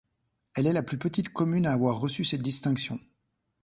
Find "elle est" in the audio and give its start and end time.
0.55-0.73